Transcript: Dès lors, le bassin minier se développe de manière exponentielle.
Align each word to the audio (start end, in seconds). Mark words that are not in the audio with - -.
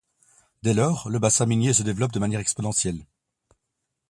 Dès 0.63 0.73
lors, 0.73 1.09
le 1.11 1.19
bassin 1.19 1.45
minier 1.45 1.73
se 1.73 1.83
développe 1.83 2.11
de 2.11 2.17
manière 2.17 2.39
exponentielle. 2.39 3.05